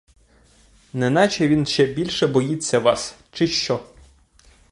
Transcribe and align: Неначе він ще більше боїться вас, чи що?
Неначе 0.93 1.47
він 1.47 1.65
ще 1.65 1.85
більше 1.85 2.27
боїться 2.27 2.79
вас, 2.79 3.15
чи 3.31 3.47
що? 3.47 3.85